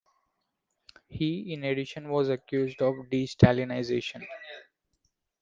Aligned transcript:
He, 1.09 1.53
in 1.53 1.63
addition, 1.63 2.09
was 2.09 2.27
accused 2.27 2.81
of 2.81 3.07
de-Stalinisation. 3.11 4.23